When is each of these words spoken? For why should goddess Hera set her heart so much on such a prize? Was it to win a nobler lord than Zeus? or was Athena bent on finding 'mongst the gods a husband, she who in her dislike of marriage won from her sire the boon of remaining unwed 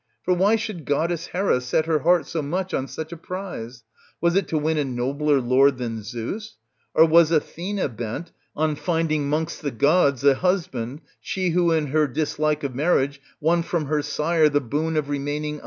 For 0.23 0.33
why 0.33 0.55
should 0.55 0.85
goddess 0.85 1.27
Hera 1.27 1.61
set 1.61 1.85
her 1.85 1.99
heart 1.99 2.25
so 2.25 2.41
much 2.41 2.73
on 2.73 2.87
such 2.87 3.11
a 3.11 3.17
prize? 3.17 3.83
Was 4.19 4.35
it 4.35 4.47
to 4.47 4.57
win 4.57 4.79
a 4.79 4.83
nobler 4.83 5.39
lord 5.39 5.77
than 5.77 6.01
Zeus? 6.01 6.57
or 6.95 7.05
was 7.05 7.29
Athena 7.29 7.87
bent 7.89 8.31
on 8.55 8.75
finding 8.77 9.29
'mongst 9.29 9.61
the 9.61 9.69
gods 9.69 10.23
a 10.23 10.33
husband, 10.33 11.01
she 11.19 11.51
who 11.51 11.71
in 11.71 11.85
her 11.93 12.07
dislike 12.07 12.63
of 12.63 12.73
marriage 12.73 13.21
won 13.39 13.61
from 13.61 13.85
her 13.85 14.01
sire 14.01 14.49
the 14.49 14.59
boon 14.59 14.97
of 14.97 15.07
remaining 15.07 15.57
unwed 15.57 15.59